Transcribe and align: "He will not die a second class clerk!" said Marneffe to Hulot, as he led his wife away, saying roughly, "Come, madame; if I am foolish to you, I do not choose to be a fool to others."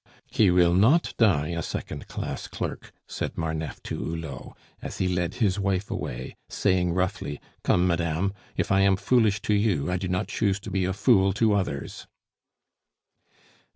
"He 0.31 0.49
will 0.49 0.73
not 0.73 1.13
die 1.19 1.49
a 1.49 1.61
second 1.61 2.07
class 2.07 2.47
clerk!" 2.47 2.91
said 3.07 3.37
Marneffe 3.37 3.83
to 3.83 3.99
Hulot, 3.99 4.57
as 4.81 4.97
he 4.97 5.07
led 5.07 5.35
his 5.35 5.59
wife 5.59 5.91
away, 5.91 6.35
saying 6.49 6.91
roughly, 6.93 7.39
"Come, 7.63 7.85
madame; 7.85 8.33
if 8.57 8.71
I 8.71 8.79
am 8.81 8.95
foolish 8.95 9.43
to 9.43 9.53
you, 9.53 9.91
I 9.91 9.97
do 9.97 10.07
not 10.07 10.27
choose 10.27 10.59
to 10.61 10.71
be 10.71 10.85
a 10.85 10.93
fool 10.93 11.33
to 11.33 11.53
others." 11.53 12.07